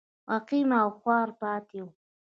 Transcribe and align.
عقیم 0.35 0.69
او 0.81 0.89
خوار 0.99 1.27
پاتې 1.39 1.79
و. 1.83 1.87